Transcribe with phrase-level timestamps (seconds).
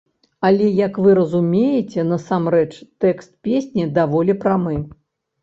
[0.47, 2.73] Але, як вы разумееце, насамрэч
[3.07, 4.75] тэкст песні даволі прамы.